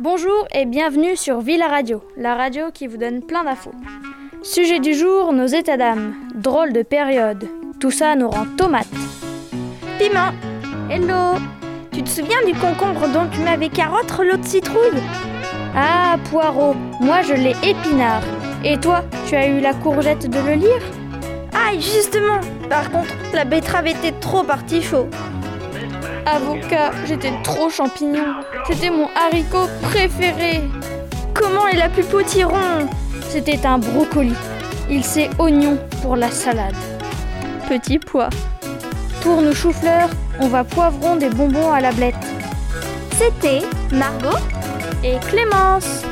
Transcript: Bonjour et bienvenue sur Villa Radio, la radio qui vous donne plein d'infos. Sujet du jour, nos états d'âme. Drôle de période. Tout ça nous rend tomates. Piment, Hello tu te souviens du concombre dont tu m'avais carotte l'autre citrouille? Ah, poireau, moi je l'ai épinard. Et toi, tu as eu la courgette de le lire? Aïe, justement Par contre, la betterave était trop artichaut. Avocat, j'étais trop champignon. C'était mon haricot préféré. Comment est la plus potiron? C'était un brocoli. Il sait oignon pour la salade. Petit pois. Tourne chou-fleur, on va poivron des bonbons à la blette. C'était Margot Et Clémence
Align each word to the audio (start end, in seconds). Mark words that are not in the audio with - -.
Bonjour 0.00 0.48
et 0.52 0.66
bienvenue 0.66 1.14
sur 1.14 1.40
Villa 1.40 1.68
Radio, 1.68 2.02
la 2.16 2.34
radio 2.34 2.72
qui 2.74 2.88
vous 2.88 2.96
donne 2.96 3.22
plein 3.22 3.44
d'infos. 3.44 3.74
Sujet 4.42 4.80
du 4.80 4.92
jour, 4.92 5.32
nos 5.32 5.46
états 5.46 5.76
d'âme. 5.76 6.14
Drôle 6.34 6.72
de 6.72 6.82
période. 6.82 7.48
Tout 7.78 7.92
ça 7.92 8.16
nous 8.16 8.28
rend 8.28 8.46
tomates. 8.56 8.88
Piment, 9.98 10.32
Hello 10.90 11.38
tu 11.92 12.02
te 12.02 12.08
souviens 12.08 12.44
du 12.44 12.54
concombre 12.54 13.06
dont 13.06 13.28
tu 13.30 13.38
m'avais 13.42 13.68
carotte 13.68 14.18
l'autre 14.18 14.44
citrouille? 14.44 15.00
Ah, 15.76 16.16
poireau, 16.28 16.74
moi 17.00 17.22
je 17.22 17.34
l'ai 17.34 17.54
épinard. 17.62 18.22
Et 18.64 18.76
toi, 18.78 19.04
tu 19.28 19.36
as 19.36 19.46
eu 19.46 19.60
la 19.60 19.74
courgette 19.74 20.28
de 20.28 20.38
le 20.40 20.54
lire? 20.54 20.82
Aïe, 21.52 21.80
justement 21.80 22.40
Par 22.68 22.90
contre, 22.90 23.14
la 23.32 23.44
betterave 23.44 23.86
était 23.86 24.10
trop 24.10 24.42
artichaut. 24.48 25.06
Avocat, 26.26 26.92
j'étais 27.06 27.32
trop 27.42 27.68
champignon. 27.68 28.36
C'était 28.66 28.90
mon 28.90 29.08
haricot 29.14 29.68
préféré. 29.82 30.62
Comment 31.34 31.66
est 31.66 31.76
la 31.76 31.88
plus 31.88 32.04
potiron? 32.04 32.88
C'était 33.28 33.66
un 33.66 33.78
brocoli. 33.78 34.34
Il 34.88 35.04
sait 35.04 35.28
oignon 35.38 35.78
pour 36.02 36.16
la 36.16 36.30
salade. 36.30 36.74
Petit 37.68 37.98
pois. 37.98 38.30
Tourne 39.22 39.52
chou-fleur, 39.52 40.08
on 40.40 40.48
va 40.48 40.64
poivron 40.64 41.16
des 41.16 41.30
bonbons 41.30 41.72
à 41.72 41.80
la 41.80 41.92
blette. 41.92 42.14
C'était 43.12 43.62
Margot 43.92 44.38
Et 45.02 45.18
Clémence 45.28 46.04